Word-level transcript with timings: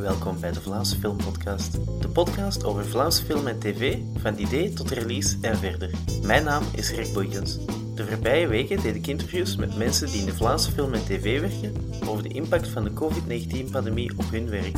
Welkom 0.00 0.40
bij 0.40 0.52
de 0.52 0.60
Vlaamse 0.60 0.98
Film 0.98 1.16
Podcast, 1.16 1.72
de 2.00 2.08
podcast 2.08 2.64
over 2.64 2.84
Vlaamse 2.84 3.24
film 3.24 3.46
en 3.46 3.58
tv, 3.58 3.98
van 4.16 4.38
idee 4.38 4.72
tot 4.72 4.90
release 4.90 5.36
en 5.40 5.56
verder. 5.56 5.90
Mijn 6.22 6.44
naam 6.44 6.62
is 6.74 6.90
Rick 6.90 7.12
Boykens. 7.12 7.58
De 7.94 8.06
voorbije 8.06 8.46
weken 8.46 8.82
deed 8.82 8.94
ik 8.94 9.06
interviews 9.06 9.56
met 9.56 9.76
mensen 9.76 10.06
die 10.06 10.20
in 10.20 10.26
de 10.26 10.34
Vlaamse 10.34 10.72
film 10.72 10.92
en 10.92 11.04
tv 11.04 11.40
werken 11.40 11.74
over 12.08 12.22
de 12.22 12.28
impact 12.28 12.68
van 12.68 12.84
de 12.84 12.92
COVID-19-pandemie 12.92 14.10
op 14.16 14.30
hun 14.30 14.48
werk. 14.48 14.76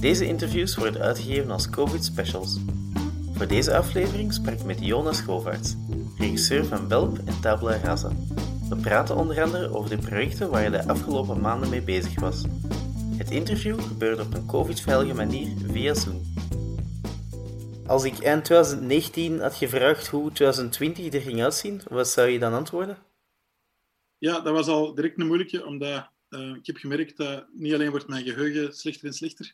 Deze 0.00 0.26
interviews 0.26 0.76
worden 0.76 1.00
uitgegeven 1.00 1.50
als 1.50 1.70
COVID 1.70 2.04
specials. 2.04 2.58
Voor 3.32 3.46
deze 3.46 3.76
aflevering 3.76 4.32
sprak 4.32 4.54
ik 4.54 4.64
met 4.64 4.78
Jonas 4.80 5.20
Govaerts, 5.20 5.76
regisseur 6.16 6.64
van 6.64 6.88
Belp 6.88 7.18
en 7.24 7.40
Tabula 7.40 7.76
Rasa. 7.76 8.10
We 8.68 8.76
praten 8.76 9.16
onder 9.16 9.42
andere 9.42 9.74
over 9.74 9.90
de 9.90 9.98
projecten 9.98 10.50
waar 10.50 10.60
hij 10.60 10.70
de 10.70 10.88
afgelopen 10.88 11.40
maanden 11.40 11.68
mee 11.68 11.82
bezig 11.82 12.20
was. 12.20 12.42
Het 13.18 13.30
interview 13.30 13.80
gebeurde 13.80 14.22
op 14.22 14.34
een 14.34 14.46
COVID-veilige 14.46 15.14
manier 15.14 15.56
via 15.72 15.94
Zoom. 15.94 16.22
Als 17.86 18.04
ik 18.04 18.18
eind 18.18 18.44
2019 18.44 19.40
had 19.40 19.54
gevraagd 19.54 20.06
hoe 20.06 20.32
2020 20.32 21.12
er 21.12 21.20
ging 21.20 21.42
uitzien, 21.42 21.80
wat 21.88 22.08
zou 22.08 22.28
je 22.28 22.38
dan 22.38 22.52
antwoorden? 22.52 22.98
Ja, 24.18 24.40
dat 24.40 24.52
was 24.52 24.66
al 24.66 24.94
direct 24.94 25.20
een 25.20 25.26
moeilijke, 25.26 25.66
omdat 25.66 26.10
uh, 26.28 26.54
ik 26.54 26.66
heb 26.66 26.76
gemerkt 26.76 27.16
dat 27.16 27.46
niet 27.52 27.74
alleen 27.74 27.90
wordt 27.90 28.08
mijn 28.08 28.24
geheugen 28.24 28.74
slechter 28.74 29.06
en 29.06 29.14
slechter, 29.14 29.46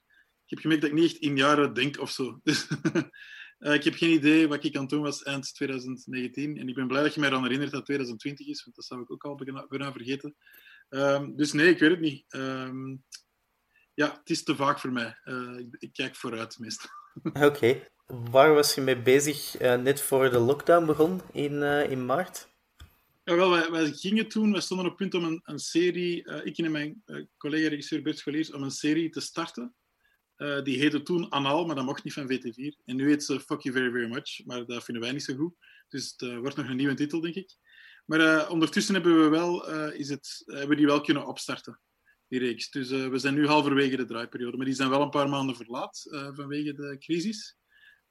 ik 0.45 0.51
heb 0.51 0.59
gemerkt 0.59 0.83
dat 0.83 0.91
ik 0.91 0.97
niet 0.97 1.13
echt 1.13 1.21
in 1.21 1.37
jaren 1.37 1.75
denk 1.75 2.01
of 2.01 2.11
zo. 2.11 2.41
Dus 2.43 2.69
uh, 3.59 3.75
ik 3.75 3.85
heb 3.85 3.95
geen 3.95 4.13
idee 4.13 4.49
wat 4.49 4.65
ik 4.65 4.75
aan 4.75 4.81
het 4.81 4.91
doen 4.91 5.03
was 5.03 5.23
eind 5.23 5.55
2019. 5.55 6.59
En 6.59 6.69
ik 6.69 6.75
ben 6.75 6.87
blij 6.87 7.03
dat 7.03 7.15
je 7.15 7.21
mij 7.21 7.31
dan 7.31 7.43
herinnert 7.43 7.71
dat 7.71 7.85
2020 7.85 8.47
is, 8.47 8.65
want 8.65 8.77
dat 8.77 8.85
zou 8.85 9.01
ik 9.01 9.11
ook 9.11 9.25
al 9.25 9.67
bijna 9.69 9.93
vergeten. 9.93 10.35
Um, 10.89 11.37
dus 11.37 11.53
nee, 11.53 11.69
ik 11.69 11.79
weet 11.79 11.91
het 11.91 12.01
niet. 12.01 12.25
Um, 12.35 13.05
ja, 13.95 14.17
het 14.19 14.31
is 14.31 14.43
te 14.43 14.57
vaak 14.57 14.79
voor 14.79 14.93
mij. 14.93 15.19
Uh, 15.25 15.59
ik, 15.59 15.77
ik, 15.79 15.93
kijk 15.93 16.17
vooruit 16.17 16.59
meestal. 16.59 16.91
Oké. 17.49 17.89
Waar 18.07 18.55
was 18.55 18.75
je 18.75 18.81
mee 18.81 19.03
bezig 19.03 19.61
uh, 19.61 19.75
net 19.75 20.01
voor 20.01 20.31
de 20.31 20.39
lockdown 20.39 20.87
begon 20.87 21.21
in, 21.33 21.53
uh, 21.53 21.91
in 21.91 22.07
maart? 22.07 22.53
Ja, 23.25 23.35
wel, 23.35 23.51
wij, 23.51 23.71
wij, 23.71 23.93
gingen 23.93 24.29
toen, 24.29 24.53
wij 24.53 24.61
stonden 24.61 24.87
op 24.87 24.97
punt 24.97 25.15
om 25.15 25.25
een, 25.25 25.41
een 25.45 25.59
serie, 25.59 26.43
ik 26.43 26.59
en 26.59 26.71
mijn 26.71 27.05
collega-regisseur 27.37 28.03
Bert 28.03 28.19
Scholiers, 28.19 28.53
om 28.53 28.63
een 28.63 28.71
serie 28.71 29.11
te 29.11 29.21
starten. 29.21 29.75
die 30.63 30.79
heette 30.79 31.03
toen 31.03 31.33
Anaal, 31.33 31.67
maar 31.67 31.77
dat 31.77 31.85
mocht 31.85 32.05
niet 32.05 32.13
van 32.13 32.33
VT4. 32.33 32.83
En 32.85 32.97
nu 32.97 33.09
heet 33.09 33.25
ze 33.25 33.41
Fuck 33.41 33.61
You 33.61 33.75
Very 33.75 33.91
Very 33.91 34.11
Much, 34.11 34.45
maar 34.45 34.67
dat 34.67 34.85
vinden 34.85 35.03
wij 35.03 35.13
niet 35.13 35.23
zo 35.23 35.35
goed. 35.35 35.55
Dus 35.89 36.15
het 36.17 36.39
wordt 36.39 36.57
nog 36.57 36.69
een 36.69 36.77
nieuwe 36.77 36.95
titel, 36.95 37.21
denk 37.21 37.35
ik. 37.35 37.57
Maar 38.05 38.49
ondertussen 38.49 38.95
hebben 38.95 39.23
we, 39.23 39.29
wel, 39.29 39.71
is 39.93 40.09
het, 40.09 40.43
hebben 40.47 40.69
we 40.69 40.77
die 40.77 40.87
wel 40.87 41.01
kunnen 41.01 41.27
opstarten 41.27 41.81
die 42.29 42.39
reeks. 42.39 42.71
Dus 42.71 42.91
uh, 42.91 43.09
we 43.09 43.19
zijn 43.19 43.35
nu 43.35 43.47
halverwege 43.47 43.97
de 43.97 44.05
draaiperiode. 44.05 44.57
Maar 44.57 44.67
die 44.67 44.75
zijn 44.75 44.91
wel 44.91 45.03
een 45.03 45.11
paar 45.11 45.29
maanden 45.29 45.57
verlaat 45.57 46.07
uh, 46.11 46.29
vanwege 46.33 46.75
de 46.75 46.97
crisis. 46.99 47.57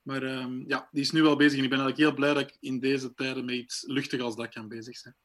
Maar 0.01 0.23
um, 0.23 0.63
ja, 0.67 0.87
die 0.91 1.01
is 1.01 1.11
nu 1.11 1.21
wel 1.21 1.35
bezig. 1.35 1.57
En 1.57 1.63
ik 1.63 1.69
ben 1.69 1.79
eigenlijk 1.79 2.09
heel 2.09 2.19
blij 2.19 2.33
dat 2.33 2.49
ik 2.49 2.57
in 2.59 2.79
deze 2.79 3.13
tijden 3.13 3.45
met 3.45 3.55
iets 3.55 3.83
luchtig 3.87 4.21
als 4.21 4.35
dat 4.35 4.49
kan 4.49 4.67
bezig 4.67 4.97
zijn. 4.97 5.15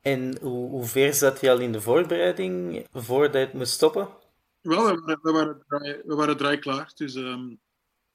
En 0.00 0.38
hoe, 0.40 0.68
hoe 0.68 0.84
ver 0.84 1.14
zat 1.14 1.40
je 1.40 1.50
al 1.50 1.58
in 1.58 1.72
de 1.72 1.80
voorbereiding 1.80 2.86
voordat 2.92 3.34
het 3.34 3.52
moest 3.52 3.72
stoppen? 3.72 4.08
Wel, 4.60 4.84
we 4.84 5.00
waren, 5.00 5.18
we 5.22 5.32
waren, 5.32 5.64
draai, 5.68 6.00
we 6.04 6.14
waren 6.14 6.36
draai 6.36 6.58
klaar. 6.58 6.92
Dus 6.94 7.14
um, 7.14 7.60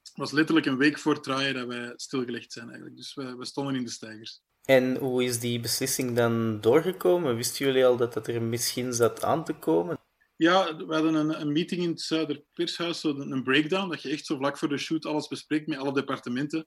het 0.02 0.12
was 0.14 0.32
letterlijk 0.32 0.66
een 0.66 0.76
week 0.76 0.98
voor 0.98 1.14
het 1.14 1.22
draaien 1.22 1.54
dat 1.54 1.66
wij 1.66 1.92
stilgelegd 1.96 2.52
zijn 2.52 2.66
eigenlijk. 2.66 2.96
Dus 2.96 3.14
we, 3.14 3.36
we 3.36 3.44
stonden 3.44 3.74
in 3.74 3.84
de 3.84 3.90
stijgers. 3.90 4.42
En 4.64 4.96
hoe 4.96 5.24
is 5.24 5.40
die 5.40 5.60
beslissing 5.60 6.16
dan 6.16 6.60
doorgekomen? 6.60 7.36
Wisten 7.36 7.66
jullie 7.66 7.86
al 7.86 7.96
dat 7.96 8.12
dat 8.12 8.26
er 8.26 8.42
misschien 8.42 8.92
zat 8.92 9.24
aan 9.24 9.44
te 9.44 9.52
komen? 9.52 9.98
Ja, 10.36 10.76
we 10.76 10.94
hadden 10.94 11.14
een, 11.14 11.40
een 11.40 11.52
meeting 11.52 11.82
in 11.82 11.88
het 11.88 12.00
Zuiderpershuis, 12.00 13.02
een 13.02 13.42
breakdown, 13.42 13.88
dat 13.88 14.02
je 14.02 14.08
echt 14.08 14.26
zo 14.26 14.36
vlak 14.36 14.58
voor 14.58 14.68
de 14.68 14.78
shoot 14.78 15.06
alles 15.06 15.28
bespreekt 15.28 15.66
met 15.66 15.78
alle 15.78 15.92
departementen. 15.92 16.66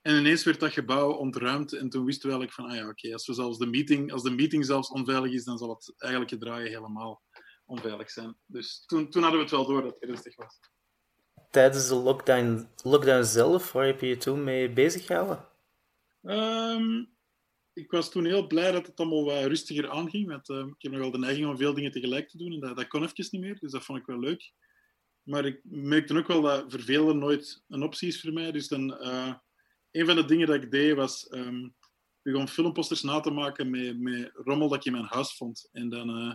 En 0.00 0.16
ineens 0.16 0.44
werd 0.44 0.60
dat 0.60 0.72
gebouw 0.72 1.12
ontruimd 1.12 1.72
en 1.72 1.88
toen 1.88 2.04
wisten 2.04 2.30
we 2.30 2.36
eigenlijk 2.36 2.52
van, 2.52 2.78
ah 2.78 2.84
ja, 2.84 2.88
oké, 2.88 3.12
als, 3.12 3.26
we 3.26 3.34
zelfs 3.34 3.58
de 3.58 3.66
meeting, 3.66 4.12
als 4.12 4.22
de 4.22 4.30
meeting 4.30 4.64
zelfs 4.64 4.88
onveilig 4.88 5.32
is, 5.32 5.44
dan 5.44 5.58
zal 5.58 5.68
het 5.68 5.94
eigenlijk 5.96 6.30
het 6.30 6.40
draaien 6.40 6.68
helemaal 6.68 7.22
onveilig 7.64 8.10
zijn. 8.10 8.36
Dus 8.46 8.84
toen, 8.86 9.10
toen 9.10 9.22
hadden 9.22 9.40
we 9.40 9.46
het 9.46 9.54
wel 9.54 9.66
door 9.66 9.82
dat 9.82 9.94
het 9.94 10.10
ernstig 10.10 10.36
was. 10.36 10.60
Tijdens 11.50 11.88
de 11.88 11.94
lockdown, 11.94 12.68
lockdown 12.82 13.24
zelf, 13.24 13.72
waar 13.72 13.86
heb 13.86 14.00
je 14.00 14.06
je 14.06 14.16
toen 14.16 14.44
mee 14.44 14.72
bezig 14.72 15.06
gehouden? 15.06 15.48
Um, 16.22 17.13
ik 17.74 17.90
was 17.90 18.10
toen 18.10 18.24
heel 18.24 18.46
blij 18.46 18.72
dat 18.72 18.86
het 18.86 19.00
allemaal 19.00 19.24
wat 19.24 19.44
rustiger 19.44 19.90
aanging. 19.90 20.28
Want 20.28 20.48
uh, 20.48 20.58
ik 20.58 20.82
heb 20.82 20.92
nogal 20.92 21.10
de 21.10 21.18
neiging 21.18 21.46
om 21.46 21.56
veel 21.56 21.74
dingen 21.74 21.90
tegelijk 21.90 22.28
te 22.28 22.38
doen. 22.38 22.52
En 22.52 22.60
dat, 22.60 22.76
dat 22.76 22.88
kon 22.88 23.02
even 23.02 23.26
niet 23.30 23.40
meer. 23.40 23.58
Dus 23.58 23.72
dat 23.72 23.84
vond 23.84 23.98
ik 23.98 24.06
wel 24.06 24.18
leuk. 24.18 24.52
Maar 25.22 25.44
ik 25.44 25.60
merkte 25.62 26.16
ook 26.16 26.26
wel 26.26 26.42
dat 26.42 26.64
vervelen 26.68 27.18
nooit 27.18 27.64
een 27.68 27.82
optie 27.82 28.08
is 28.08 28.20
voor 28.20 28.32
mij. 28.32 28.52
Dus 28.52 28.68
dan, 28.68 28.90
uh, 29.02 29.34
een 29.90 30.06
van 30.06 30.16
de 30.16 30.24
dingen 30.24 30.46
dat 30.46 30.62
ik 30.62 30.70
deed 30.70 30.94
was 30.94 31.32
um, 31.32 31.74
gewoon 32.22 32.48
filmposters 32.48 33.02
na 33.02 33.20
te 33.20 33.30
maken 33.30 33.70
met, 33.70 34.00
met 34.00 34.30
rommel 34.34 34.68
dat 34.68 34.78
ik 34.78 34.84
in 34.84 34.92
mijn 34.92 35.04
huis 35.04 35.36
vond. 35.36 35.68
En 35.72 35.88
dan 35.88 36.10
uh, 36.10 36.34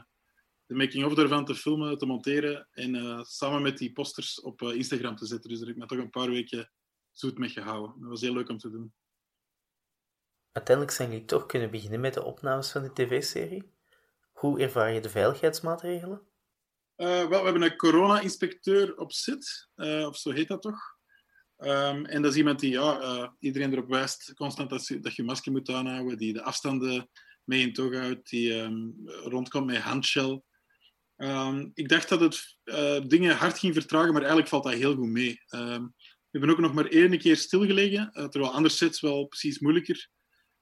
de 0.65 0.75
making-of 0.75 1.13
daarvan 1.13 1.45
te 1.45 1.55
filmen, 1.55 1.97
te 1.97 2.05
monteren. 2.05 2.67
En 2.71 3.23
samen 3.25 3.61
met 3.61 3.77
die 3.77 3.91
posters 3.91 4.41
op 4.41 4.61
Instagram 4.61 5.15
te 5.15 5.25
zetten. 5.25 5.49
Dus 5.49 5.59
daar 5.59 5.67
heb 5.67 5.77
ik 5.77 5.81
me 5.81 5.87
toch 5.87 6.03
een 6.03 6.09
paar 6.09 6.29
weken 6.29 6.71
zoet 7.11 7.37
mee 7.37 7.49
gehouden. 7.49 7.95
Dat 7.99 8.09
was 8.09 8.21
heel 8.21 8.33
leuk 8.33 8.49
om 8.49 8.57
te 8.57 8.69
doen 8.69 8.93
uiteindelijk 10.59 10.97
zijn 10.97 11.09
jullie 11.09 11.25
toch 11.25 11.45
kunnen 11.45 11.71
beginnen 11.71 11.99
met 11.99 12.13
de 12.13 12.23
opnames 12.23 12.71
van 12.71 12.83
de 12.83 12.93
tv-serie. 12.93 13.71
Hoe 14.31 14.59
ervaar 14.59 14.93
je 14.93 14.99
de 14.99 15.09
veiligheidsmaatregelen? 15.09 16.21
Uh, 16.97 17.07
wel, 17.07 17.27
we 17.27 17.35
hebben 17.35 17.61
een 17.61 17.75
corona-inspecteur 17.75 18.97
op 18.97 19.11
zit, 19.11 19.69
uh, 19.75 20.07
of 20.07 20.17
zo 20.17 20.31
heet 20.31 20.47
dat 20.47 20.61
toch? 20.61 20.97
Um, 21.57 22.05
en 22.05 22.21
dat 22.21 22.31
is 22.31 22.37
iemand 22.37 22.59
die 22.59 22.71
ja, 22.71 23.01
uh, 23.01 23.27
iedereen 23.39 23.71
erop 23.71 23.89
wijst 23.89 24.33
constant 24.33 24.69
dat 24.69 24.87
je, 24.87 24.99
dat 24.99 25.17
masker 25.17 25.51
moet 25.51 25.69
aanhouden, 25.69 26.17
die 26.17 26.33
de 26.33 26.43
afstanden 26.43 27.09
mee 27.43 27.71
in 27.71 27.93
houdt, 27.93 28.29
die 28.29 28.53
um, 28.53 28.93
rondkomt 29.05 29.65
met 29.65 29.77
handshell. 29.77 30.41
Um, 31.17 31.71
ik 31.73 31.89
dacht 31.89 32.09
dat 32.09 32.19
het 32.19 33.09
dingen 33.09 33.35
hard 33.35 33.59
ging 33.59 33.73
vertragen, 33.73 34.11
maar 34.11 34.21
eigenlijk 34.21 34.49
valt 34.49 34.63
dat 34.63 34.73
heel 34.73 34.95
goed 34.95 35.09
mee. 35.09 35.41
we 35.49 35.89
hebben 36.31 36.49
ook 36.49 36.59
nog 36.59 36.73
maar 36.73 36.85
één 36.85 37.17
keer 37.17 37.37
stilgelegen, 37.37 38.11
terwijl 38.11 38.53
anders 38.53 38.77
sets 38.77 39.01
wel 39.01 39.25
precies 39.25 39.59
moeilijker 39.59 40.09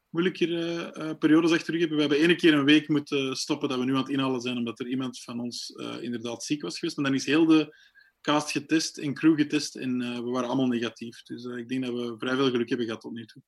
moeilijkere 0.09 0.93
uh, 0.97 1.17
periodes 1.17 1.51
achter 1.51 1.71
rug 1.71 1.79
hebben. 1.79 1.97
We 1.97 2.03
hebben 2.03 2.27
één 2.29 2.37
keer 2.37 2.53
een 2.53 2.65
week 2.65 2.87
moeten 2.87 3.35
stoppen 3.35 3.69
dat 3.69 3.79
we 3.79 3.85
nu 3.85 3.91
aan 3.91 4.01
het 4.01 4.09
inhalen 4.09 4.41
zijn, 4.41 4.57
omdat 4.57 4.79
er 4.79 4.87
iemand 4.87 5.19
van 5.19 5.39
ons 5.39 5.73
uh, 5.75 6.01
inderdaad 6.01 6.43
ziek 6.43 6.61
was 6.61 6.79
geweest. 6.79 6.97
Maar 6.97 7.05
dan 7.05 7.15
is 7.15 7.25
heel 7.25 7.45
de 7.45 7.75
cast 8.21 8.51
getest 8.51 8.97
en 8.97 9.13
crew 9.13 9.37
getest 9.37 9.75
en 9.75 10.01
uh, 10.01 10.19
we 10.19 10.29
waren 10.29 10.47
allemaal 10.47 10.67
negatief. 10.67 11.23
Dus 11.23 11.43
ik 11.43 11.69
denk 11.69 11.85
dat 11.85 11.93
we 11.93 12.15
vrij 12.17 12.35
veel 12.35 12.49
geluk 12.49 12.69
hebben 12.69 12.85
gehad 12.85 13.01
tot 13.01 13.13
nu 13.13 13.25
toe. 13.25 13.41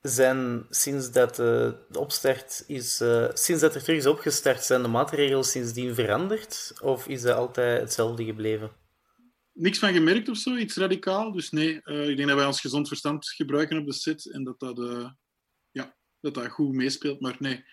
Zijn 0.00 0.66
sinds 0.70 1.12
dat 1.12 1.36
de 1.36 1.76
opstart 1.92 2.64
is, 2.66 2.96
sinds 3.34 3.60
dat 3.60 3.74
er 3.74 3.82
terug 3.82 3.98
is 3.98 4.06
opgestart, 4.06 4.64
zijn 4.64 4.82
de 4.82 4.88
maatregelen 4.88 5.44
sindsdien 5.44 5.94
veranderd? 5.94 6.72
Of 6.82 7.08
is 7.08 7.22
dat 7.22 7.36
altijd 7.36 7.80
hetzelfde 7.80 8.24
gebleven? 8.24 8.70
niks 9.56 9.78
van 9.78 9.92
gemerkt 9.92 10.28
of 10.28 10.36
zo, 10.36 10.56
iets 10.56 10.76
radicaal. 10.76 11.32
Dus 11.32 11.50
nee, 11.50 11.80
uh, 11.84 12.08
ik 12.08 12.16
denk 12.16 12.28
dat 12.28 12.36
wij 12.36 12.46
ons 12.46 12.60
gezond 12.60 12.88
verstand 12.88 13.28
gebruiken 13.28 13.78
op 13.78 13.86
de 13.86 13.92
set 13.92 14.30
en 14.30 14.44
dat 14.44 14.58
dat 14.60 14.78
uh, 14.78 15.10
dat 16.34 16.44
dat 16.44 16.52
goed 16.52 16.74
meespeelt. 16.74 17.20
Maar 17.20 17.36
nee, 17.38 17.64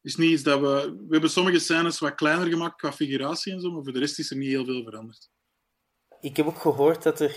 is 0.00 0.16
niet 0.16 0.30
iets 0.30 0.42
dat 0.42 0.60
we... 0.60 0.96
We 0.96 1.12
hebben 1.12 1.30
sommige 1.30 1.58
scènes 1.58 1.98
wat 1.98 2.14
kleiner 2.14 2.46
gemaakt 2.46 2.76
qua 2.76 2.92
figuratie 2.92 3.52
en 3.52 3.60
zo, 3.60 3.72
maar 3.72 3.82
voor 3.82 3.92
de 3.92 3.98
rest 3.98 4.18
is 4.18 4.30
er 4.30 4.36
niet 4.36 4.48
heel 4.48 4.64
veel 4.64 4.84
veranderd. 4.84 5.30
Ik 6.20 6.36
heb 6.36 6.46
ook 6.46 6.60
gehoord 6.60 7.02
dat 7.02 7.20
er 7.20 7.36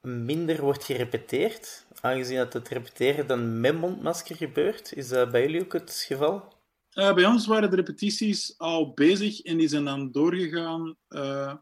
minder 0.00 0.60
wordt 0.60 0.84
gerepeteerd, 0.84 1.86
aangezien 2.00 2.36
dat 2.36 2.52
het 2.52 2.68
repeteren 2.68 3.26
dan 3.26 3.60
met 3.60 3.78
mondmasker 3.78 4.36
gebeurt. 4.36 4.92
Is 4.92 5.08
dat 5.08 5.30
bij 5.30 5.42
jullie 5.42 5.64
ook 5.64 5.72
het 5.72 6.04
geval? 6.06 6.54
Uh, 6.92 7.14
bij 7.14 7.26
ons 7.26 7.46
waren 7.46 7.70
de 7.70 7.76
repetities 7.76 8.58
al 8.58 8.92
bezig 8.92 9.40
en 9.40 9.56
die 9.56 9.68
zijn 9.68 9.84
dan 9.84 10.12
doorgegaan. 10.12 10.96
Uh, 11.08 11.54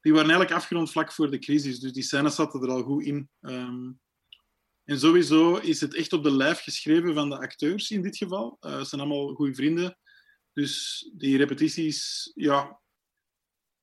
die 0.00 0.12
waren 0.12 0.28
eigenlijk 0.30 0.60
afgerond 0.60 0.90
vlak 0.90 1.12
voor 1.12 1.30
de 1.30 1.38
crisis, 1.38 1.80
dus 1.80 1.92
die 1.92 2.02
scènes 2.02 2.34
zaten 2.34 2.62
er 2.62 2.68
al 2.68 2.82
goed 2.82 3.04
in. 3.04 3.28
Um, 3.40 4.00
en 4.84 4.98
sowieso 4.98 5.56
is 5.56 5.80
het 5.80 5.94
echt 5.94 6.12
op 6.12 6.22
de 6.22 6.36
lijf 6.36 6.60
geschreven 6.60 7.14
van 7.14 7.28
de 7.28 7.38
acteurs 7.38 7.90
in 7.90 8.02
dit 8.02 8.16
geval. 8.16 8.56
Uh, 8.60 8.78
het 8.78 8.88
zijn 8.88 9.00
allemaal 9.00 9.34
goede 9.34 9.54
vrienden. 9.54 9.98
Dus 10.52 11.04
die 11.16 11.36
repetities, 11.36 12.30
ja, 12.34 12.80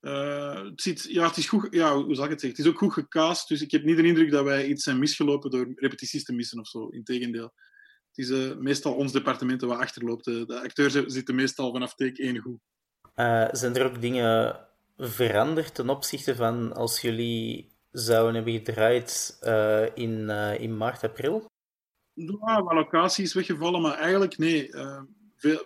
uh, 0.02 0.62
het, 0.76 1.06
ja, 1.10 1.28
het 1.28 1.38
is 1.38 1.48
goed, 1.48 1.68
ja, 1.72 1.96
hoe 1.96 2.16
zal 2.16 2.24
ik 2.24 2.30
het 2.30 2.40
zeggen? 2.40 2.60
Het 2.60 2.60
is 2.60 2.74
ook 2.74 2.78
goed 2.78 2.94
gecast, 2.94 3.48
dus 3.48 3.62
ik 3.62 3.72
heb 3.72 3.84
niet 3.84 3.98
de 3.98 4.04
indruk 4.04 4.32
dat 4.32 4.44
wij 4.44 4.68
iets 4.68 4.84
zijn 4.84 5.00
misgelopen 5.00 5.50
door 5.50 5.72
repetities 5.76 6.24
te 6.24 6.34
missen 6.34 6.60
of 6.60 6.68
zo. 6.68 6.88
Integendeel. 6.88 7.54
Het 8.12 8.18
is 8.18 8.30
uh, 8.30 8.56
meestal 8.56 8.94
ons 8.94 9.12
departement 9.12 9.60
dat 9.60 9.70
achterloopt. 9.70 10.26
De, 10.26 10.46
de 10.46 10.62
acteurs 10.62 10.94
zitten 10.94 11.36
meestal 11.36 11.72
vanaf 11.72 11.96
take 11.96 12.24
1 12.24 12.40
goed. 12.40 12.60
zijn 13.60 13.76
er 13.76 13.86
ook 13.86 14.02
dingen 14.02 14.60
veranderd 14.98 15.76
ten 15.76 15.90
opzichte 15.90 16.36
van 16.36 16.74
als 16.74 17.02
jullie 17.02 17.72
zouden 17.92 18.36
hebben 18.36 18.54
gedraaid 18.54 19.38
uh, 19.44 19.96
in, 19.96 20.12
uh, 20.12 20.60
in 20.60 20.78
maart, 20.78 21.04
april? 21.04 21.50
Ja, 22.14 22.64
wat 22.64 22.74
locatie 22.74 23.24
is 23.24 23.34
weggevallen, 23.34 23.82
maar 23.82 23.98
eigenlijk 23.98 24.38
nee. 24.38 24.68
Uh, 24.68 25.02
veel, 25.36 25.66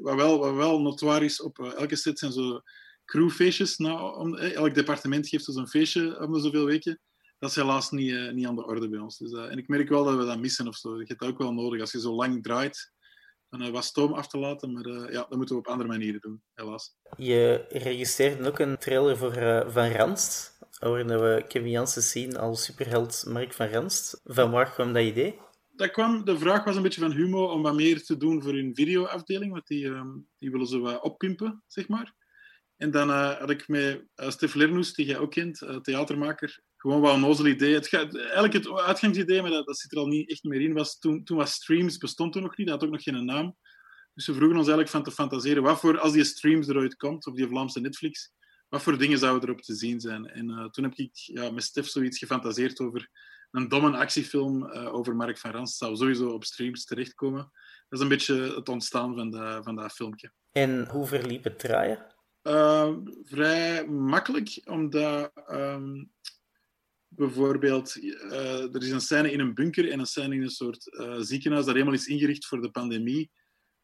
wat, 0.00 0.14
wel, 0.14 0.38
wat 0.38 0.54
wel 0.54 0.80
notoire 0.80 1.24
is 1.24 1.42
op 1.42 1.58
elke 1.58 1.96
set 1.96 2.18
zijn 2.18 2.32
zo 2.32 2.60
crewfeestjes. 3.04 3.76
Nou, 3.76 4.18
om, 4.18 4.36
elk 4.36 4.74
departement 4.74 5.28
geeft 5.28 5.46
dus 5.46 5.54
een 5.54 5.68
feestje 5.68 6.20
om 6.20 6.32
de 6.32 6.40
zoveel 6.40 6.64
weken. 6.64 7.00
Dat 7.38 7.50
is 7.50 7.56
helaas 7.56 7.90
niet, 7.90 8.32
niet 8.32 8.46
aan 8.46 8.56
de 8.56 8.66
orde 8.66 8.88
bij 8.88 8.98
ons. 8.98 9.18
Dus, 9.18 9.32
en 9.32 9.58
ik 9.58 9.68
merk 9.68 9.88
wel 9.88 10.04
dat 10.04 10.16
we 10.16 10.24
dat 10.24 10.38
missen 10.38 10.68
of 10.68 10.76
zo. 10.76 10.98
Je 10.98 11.04
hebt 11.06 11.20
dat 11.20 11.28
ook 11.28 11.38
wel 11.38 11.52
nodig 11.52 11.80
als 11.80 11.92
je 11.92 12.00
zo 12.00 12.14
lang 12.14 12.42
draait 12.42 12.92
dan 13.48 13.72
wat 13.72 13.84
stoom 13.84 14.12
af 14.12 14.28
te 14.28 14.38
laten. 14.38 14.72
Maar 14.72 15.12
ja, 15.12 15.26
dat 15.28 15.36
moeten 15.36 15.54
we 15.54 15.60
op 15.60 15.66
andere 15.66 15.88
manieren 15.88 16.20
doen, 16.20 16.42
helaas. 16.54 16.96
Je 17.16 17.64
registreerde 17.68 18.48
ook 18.48 18.58
een 18.58 18.78
trailer 18.78 19.16
voor 19.16 19.32
Van 19.72 19.90
Ranst, 19.90 20.58
waarin 20.88 21.06
we 21.06 21.44
Kevin 21.48 21.70
Jansen 21.70 22.02
zien 22.02 22.36
als 22.36 22.64
superheld 22.64 23.24
Mark 23.26 23.52
van 23.52 23.68
Ranst. 23.68 24.20
Van 24.24 24.50
waar 24.50 24.72
kwam 24.72 24.92
dat 24.92 25.02
idee? 25.02 25.38
Dat 25.76 25.90
kwam, 25.90 26.24
de 26.24 26.38
vraag 26.38 26.64
was 26.64 26.76
een 26.76 26.82
beetje 26.82 27.00
van 27.00 27.12
Humo 27.12 27.44
om 27.46 27.62
wat 27.62 27.74
meer 27.74 28.04
te 28.04 28.16
doen 28.16 28.42
voor 28.42 28.52
hun 28.52 28.74
videoafdeling, 28.74 29.52
want 29.52 29.66
die, 29.66 29.84
um, 29.84 30.28
die 30.38 30.50
willen 30.50 30.66
ze 30.66 30.78
wat 30.78 31.02
oppimpen, 31.02 31.62
zeg 31.66 31.88
maar. 31.88 32.14
En 32.76 32.90
dan 32.90 33.08
uh, 33.08 33.38
had 33.38 33.50
ik 33.50 33.68
met 33.68 34.04
uh, 34.16 34.30
Stef 34.30 34.54
Lernoes, 34.54 34.94
die 34.94 35.06
jij 35.06 35.18
ook 35.18 35.30
kent, 35.30 35.62
uh, 35.62 35.76
theatermaker, 35.76 36.60
gewoon 36.76 37.00
wel 37.00 37.14
een 37.14 37.20
nozel 37.20 37.46
idee. 37.46 37.74
Het 37.74 37.94
eigenlijk 37.94 38.52
het 38.52 38.70
uitgangsidee, 38.70 39.42
maar 39.42 39.50
dat, 39.50 39.66
dat, 39.66 39.78
zit 39.78 39.92
er 39.92 39.98
al 39.98 40.06
niet 40.06 40.30
echt 40.30 40.42
meer 40.42 40.60
in, 40.60 40.72
was 40.72 40.98
toen, 40.98 41.24
toen 41.24 41.36
was 41.36 41.52
Streams 41.52 41.98
bestond 41.98 42.32
toen 42.32 42.42
nog 42.42 42.56
niet, 42.56 42.66
dat 42.66 42.80
had 42.80 42.88
ook 42.88 42.94
nog 42.94 43.02
geen 43.02 43.24
naam. 43.24 43.56
Dus 44.14 44.26
we 44.26 44.34
vroegen 44.34 44.58
ons 44.58 44.68
eigenlijk 44.68 44.96
van 44.96 45.02
te 45.02 45.10
fantaseren, 45.10 45.62
wat 45.62 45.80
voor, 45.80 45.98
als 45.98 46.12
die 46.12 46.24
Streams 46.24 46.68
eruit 46.68 46.96
komt, 46.96 47.26
op 47.26 47.36
die 47.36 47.46
Vlaamse 47.46 47.80
Netflix, 47.80 48.32
wat 48.72 48.82
voor 48.82 48.98
dingen 48.98 49.18
zouden 49.18 49.48
erop 49.48 49.62
te 49.62 49.74
zien 49.74 50.00
zijn. 50.00 50.26
En 50.26 50.68
toen 50.70 50.84
heb 50.84 50.94
ik 50.94 51.10
ja, 51.12 51.50
met 51.50 51.62
Stef 51.62 51.86
zoiets 51.86 52.18
gefantaseerd 52.18 52.80
over 52.80 53.10
een 53.50 53.68
domme 53.68 53.96
actiefilm 53.96 54.64
uh, 54.64 54.94
over 54.94 55.16
Mark 55.16 55.38
van 55.38 55.50
Rans 55.50 55.76
zou 55.76 55.96
sowieso 55.96 56.28
op 56.28 56.44
streams 56.44 56.84
terechtkomen. 56.84 57.50
Dat 57.88 57.98
is 57.98 58.00
een 58.00 58.08
beetje 58.08 58.54
het 58.54 58.68
ontstaan 58.68 59.14
van, 59.14 59.30
de, 59.30 59.60
van 59.62 59.76
dat 59.76 59.92
filmpje. 59.92 60.32
En 60.52 60.88
hoe 60.88 61.06
verliep 61.06 61.44
het 61.44 61.58
draaien? 61.58 62.14
Uh, 62.42 62.96
vrij 63.22 63.86
makkelijk, 63.86 64.60
omdat 64.64 65.32
um, 65.50 66.10
bijvoorbeeld 67.08 67.94
er 68.72 68.82
is 68.82 68.90
een 68.90 69.00
scène 69.00 69.32
in 69.32 69.40
een 69.40 69.54
bunker 69.54 69.90
en 69.90 69.98
een 69.98 70.06
scène 70.06 70.34
in 70.34 70.42
een 70.42 70.50
soort 70.50 70.88
ziekenhuis 71.20 71.64
dat 71.64 71.74
helemaal 71.74 71.94
is 71.94 72.06
ingericht 72.06 72.46
voor 72.46 72.60
de 72.60 72.70
pandemie. 72.70 73.30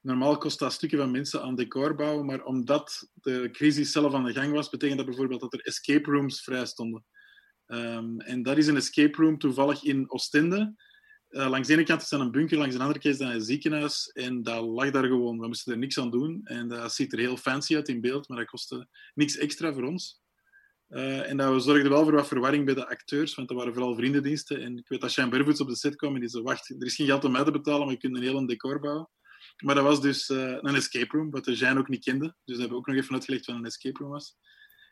Normaal 0.08 0.38
kost 0.38 0.58
dat 0.58 0.72
stukken 0.72 0.98
van 0.98 1.10
mensen 1.10 1.42
aan 1.42 1.54
decor 1.54 1.94
bouwen, 1.94 2.26
maar 2.26 2.44
omdat 2.44 3.10
de 3.14 3.48
crisis 3.52 3.92
zelf 3.92 4.14
aan 4.14 4.24
de 4.24 4.32
gang 4.32 4.52
was, 4.52 4.68
betekent 4.68 4.98
dat 4.98 5.06
bijvoorbeeld 5.06 5.40
dat 5.40 5.52
er 5.52 5.60
escape 5.60 6.10
rooms 6.10 6.42
vrij 6.42 6.66
stonden. 6.66 7.04
Um, 7.66 8.20
en 8.20 8.42
dat 8.42 8.56
is 8.56 8.66
een 8.66 8.76
escape 8.76 9.22
room 9.22 9.38
toevallig 9.38 9.84
in 9.84 10.10
Oostende. 10.10 10.74
Uh, 11.30 11.48
langs 11.48 11.68
de 11.68 11.74
ene 11.74 11.82
kant 11.82 12.02
is 12.02 12.08
dat 12.08 12.20
een 12.20 12.30
bunker, 12.30 12.58
langs 12.58 12.74
de 12.74 12.80
andere 12.80 13.00
kant 13.00 13.14
is 13.14 13.20
dat 13.20 13.32
een 13.34 13.40
ziekenhuis. 13.40 14.10
En 14.12 14.42
dat 14.42 14.64
lag 14.64 14.90
daar 14.90 15.04
gewoon. 15.04 15.38
We 15.38 15.46
moesten 15.46 15.72
er 15.72 15.78
niks 15.78 15.98
aan 15.98 16.10
doen. 16.10 16.40
En 16.44 16.68
dat 16.68 16.92
ziet 16.92 17.12
er 17.12 17.18
heel 17.18 17.36
fancy 17.36 17.74
uit 17.74 17.88
in 17.88 18.00
beeld, 18.00 18.28
maar 18.28 18.38
dat 18.38 18.46
kostte 18.46 18.88
niks 19.14 19.36
extra 19.36 19.72
voor 19.72 19.84
ons. 19.84 20.20
Uh, 20.88 21.30
en 21.30 21.36
dat 21.36 21.64
we 21.64 21.88
wel 21.88 22.04
voor 22.04 22.14
wat 22.14 22.28
verwarring 22.28 22.64
bij 22.64 22.74
de 22.74 22.88
acteurs, 22.88 23.34
want 23.34 23.48
dat 23.48 23.56
waren 23.56 23.74
vooral 23.74 23.94
vriendendiensten. 23.94 24.62
En 24.62 24.78
ik 24.78 24.88
weet 24.88 25.00
dat 25.00 25.10
Shane 25.10 25.30
Bervoets 25.30 25.60
op 25.60 25.68
de 25.68 25.76
set 25.76 25.96
kwam 25.96 26.14
en 26.14 26.20
die 26.20 26.28
zei, 26.28 26.42
wacht, 26.42 26.70
er 26.70 26.86
is 26.86 26.94
geen 26.94 27.06
geld 27.06 27.24
om 27.24 27.32
mij 27.32 27.44
te 27.44 27.50
betalen, 27.50 27.80
maar 27.80 27.94
je 27.94 28.00
kunt 28.00 28.16
een 28.16 28.22
heel 28.22 28.46
decor 28.46 28.80
bouwen. 28.80 29.08
Maar 29.64 29.74
dat 29.74 29.84
was 29.84 30.00
dus 30.00 30.28
uh, 30.28 30.56
een 30.60 30.74
escape 30.74 31.16
room, 31.16 31.30
wat 31.30 31.44
de 31.44 31.54
Jean 31.54 31.78
ook 31.78 31.88
niet 31.88 32.04
kende. 32.04 32.24
Dus 32.24 32.34
dat 32.44 32.58
hebben 32.58 32.70
we 32.70 32.76
ook 32.76 32.86
nog 32.86 32.96
even 32.96 33.14
uitgelegd 33.14 33.46
wat 33.46 33.56
een 33.56 33.64
escape 33.64 33.98
room 33.98 34.10
was. 34.10 34.36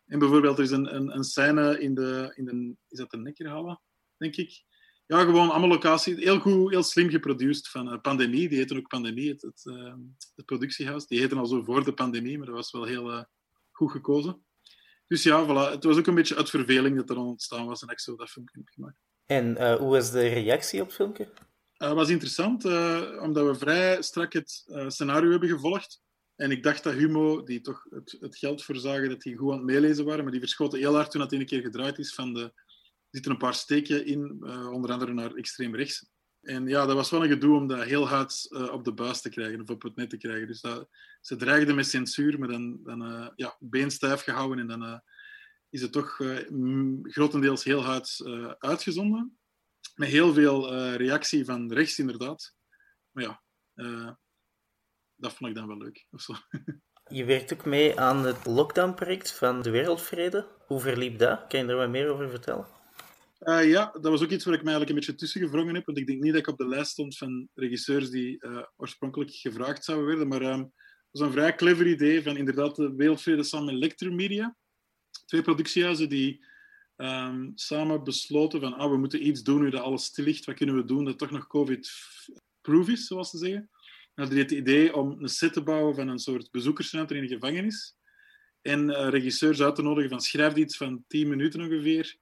En 0.06 0.18
bijvoorbeeld, 0.18 0.58
er 0.58 0.64
is 0.64 0.70
een, 0.70 0.94
een, 0.94 1.16
een 1.16 1.24
scène 1.24 1.80
in 1.80 1.94
de, 1.94 2.32
in 2.34 2.44
de... 2.44 2.76
Is 2.88 2.98
dat 2.98 3.10
de 3.10 3.16
Nekkerhalle, 3.16 3.80
denk 4.16 4.36
ik? 4.36 4.64
Ja, 5.06 5.20
gewoon 5.20 5.50
allemaal 5.50 5.68
locaties. 5.68 6.16
Heel 6.16 6.38
goed, 6.38 6.70
heel 6.70 6.82
slim 6.82 7.10
geproduceerd 7.10 7.68
van 7.68 7.92
uh, 7.92 8.00
Pandemie. 8.00 8.48
Die 8.48 8.58
heten 8.58 8.76
ook 8.76 8.88
Pandemie, 8.88 9.28
het, 9.28 9.42
het, 9.42 9.64
uh, 9.64 9.94
het, 10.34 10.46
productiehuis. 10.46 11.06
Die 11.06 11.20
heten 11.20 11.38
al 11.38 11.46
zo 11.46 11.62
voor 11.62 11.84
de 11.84 11.92
pandemie, 11.92 12.38
maar 12.38 12.46
dat 12.46 12.54
was 12.54 12.72
wel 12.72 12.84
heel 12.84 13.12
uh, 13.12 13.22
goed 13.70 13.90
gekozen. 13.90 14.44
Dus 15.06 15.22
ja, 15.22 15.44
voilà. 15.44 15.72
Het 15.72 15.84
was 15.84 15.96
ook 15.96 16.06
een 16.06 16.14
beetje 16.14 16.36
uit 16.36 16.50
verveling 16.50 16.96
dat 16.96 17.10
er 17.10 17.16
ontstaan 17.16 17.66
was 17.66 17.82
en 17.82 17.88
ik 17.88 18.00
zo 18.00 18.16
dat 18.16 18.30
filmpje 18.30 18.58
heb 18.58 18.68
gemaakt. 18.68 18.98
En 19.26 19.76
hoe 19.78 19.90
was 19.90 20.10
de 20.10 20.28
reactie 20.28 20.80
op 20.80 20.86
het 20.86 20.96
filmpje? 20.96 21.28
Het 21.76 21.92
was 21.92 22.08
interessant, 22.08 22.64
omdat 23.20 23.46
we 23.46 23.54
vrij 23.58 24.02
strak 24.02 24.32
het 24.32 24.64
scenario 24.86 25.30
hebben 25.30 25.48
gevolgd. 25.48 26.04
En 26.36 26.50
ik 26.50 26.62
dacht 26.62 26.82
dat 26.82 26.94
Humo, 26.94 27.42
die 27.42 27.60
toch 27.60 27.86
het, 27.90 28.16
het 28.20 28.36
geld 28.36 28.64
voorzagen, 28.64 29.08
dat 29.08 29.20
die 29.20 29.36
goed 29.36 29.50
aan 29.50 29.56
het 29.56 29.66
meelezen 29.66 30.04
waren, 30.04 30.22
maar 30.22 30.32
die 30.32 30.40
verschoten 30.40 30.78
heel 30.78 30.94
hard 30.94 31.10
toen 31.10 31.20
dat 31.20 31.32
een 31.32 31.46
keer 31.46 31.60
gedraaid 31.60 31.98
is 31.98 32.14
van 32.14 32.34
de... 32.34 32.40
Er 33.06 33.22
zitten 33.22 33.32
een 33.32 33.38
paar 33.38 33.54
steken 33.54 34.06
in, 34.06 34.20
onder 34.72 34.92
andere 34.92 35.12
naar 35.12 35.34
extreem 35.34 35.74
rechts. 35.74 36.06
En 36.42 36.66
ja, 36.66 36.86
dat 36.86 36.96
was 36.96 37.10
wel 37.10 37.22
een 37.22 37.28
gedoe 37.28 37.56
om 37.56 37.66
dat 37.66 37.82
heel 37.82 38.08
hard 38.08 38.48
op 38.70 38.84
de 38.84 38.92
buis 38.92 39.20
te 39.20 39.28
krijgen, 39.28 39.60
of 39.60 39.70
op 39.70 39.82
het 39.82 39.96
net 39.96 40.10
te 40.10 40.16
krijgen. 40.16 40.46
Dus 40.46 40.60
dat, 40.60 40.88
ze 41.20 41.36
dreigden 41.36 41.74
met 41.74 41.86
censuur, 41.86 42.38
maar 42.38 42.48
dan, 42.48 42.80
dan 42.82 43.12
uh, 43.12 43.28
ja, 43.36 43.56
beenstijf 43.60 44.22
gehouden 44.22 44.58
en 44.58 44.78
dan 44.78 45.02
is 45.70 45.82
het 45.82 45.92
toch 45.92 46.20
grotendeels 47.02 47.64
heel 47.64 47.82
hard 47.82 48.20
uitgezonden. 48.58 49.38
Met 49.96 50.08
heel 50.08 50.32
veel 50.32 50.92
reactie 50.94 51.44
van 51.44 51.72
rechts, 51.72 51.98
inderdaad. 51.98 52.54
Maar 53.10 53.24
ja, 53.24 53.42
dat 55.16 55.32
vond 55.32 55.50
ik 55.50 55.56
dan 55.56 55.66
wel 55.66 55.78
leuk. 55.78 56.06
Of 56.10 56.20
zo. 56.20 56.34
Je 57.08 57.24
werkt 57.24 57.52
ook 57.52 57.64
mee 57.64 58.00
aan 58.00 58.24
het 58.24 58.46
lockdown-project 58.46 59.32
van 59.32 59.62
de 59.62 59.70
Wereldvrede. 59.70 60.48
Hoe 60.66 60.80
verliep 60.80 61.18
dat? 61.18 61.46
Kan 61.48 61.60
je 61.60 61.66
er 61.66 61.76
wat 61.76 61.88
meer 61.88 62.08
over 62.08 62.30
vertellen? 62.30 62.66
Uh, 63.40 63.70
ja, 63.70 63.90
dat 63.92 64.10
was 64.10 64.22
ook 64.22 64.30
iets 64.30 64.44
waar 64.44 64.54
ik 64.54 64.62
mij 64.62 64.72
eigenlijk 64.74 64.88
een 64.88 65.06
beetje 65.06 65.14
tussen 65.14 65.40
gevrongen 65.40 65.74
heb. 65.74 65.86
Want 65.86 65.98
ik 65.98 66.06
denk 66.06 66.20
niet 66.22 66.32
dat 66.32 66.40
ik 66.40 66.48
op 66.48 66.58
de 66.58 66.68
lijst 66.68 66.90
stond 66.90 67.16
van 67.16 67.48
regisseurs 67.54 68.10
die 68.10 68.42
oorspronkelijk 68.76 69.30
gevraagd 69.30 69.84
zouden 69.84 70.06
worden. 70.06 70.28
Maar 70.28 70.40
het 70.40 70.70
was 71.10 71.20
een 71.20 71.32
vrij 71.32 71.54
clever 71.54 71.86
idee 71.86 72.22
van 72.22 72.36
inderdaad 72.36 72.76
de 72.76 72.94
Wereldvrede 72.94 73.42
samen 73.42 73.66
met 73.66 73.74
Electromedia. 73.74 74.56
Twee 75.26 75.42
productiehuizen 75.42 76.08
die 76.08 76.44
um, 76.96 77.52
samen 77.54 78.04
besloten 78.04 78.60
van 78.60 78.74
ah, 78.74 78.90
we 78.90 78.96
moeten 78.96 79.26
iets 79.26 79.42
doen 79.42 79.62
nu 79.62 79.70
dat 79.70 79.82
alles 79.82 80.04
stil 80.04 80.24
ligt. 80.24 80.44
Wat 80.44 80.54
kunnen 80.54 80.76
we 80.76 80.84
doen 80.84 81.04
dat 81.04 81.18
toch 81.18 81.30
nog 81.30 81.46
COVID-proof 81.46 82.88
is, 82.88 83.06
zoals 83.06 83.30
ze 83.30 83.38
zeggen 83.38 83.70
hadden 84.16 84.38
het 84.38 84.50
idee 84.50 84.96
om 84.96 85.16
een 85.22 85.28
set 85.28 85.52
te 85.52 85.62
bouwen 85.62 85.94
van 85.94 86.08
een 86.08 86.18
soort 86.18 86.50
bezoekersruimte 86.50 87.14
in 87.14 87.22
een 87.22 87.28
gevangenis. 87.28 87.96
En 88.62 88.90
uh, 88.90 89.08
regisseurs 89.08 89.62
uit 89.62 89.74
te 89.74 89.82
nodigen 89.82 90.10
van 90.10 90.20
schrijf 90.20 90.54
iets 90.54 90.76
van 90.76 91.04
10 91.08 91.28
minuten 91.28 91.60
ongeveer. 91.60 92.16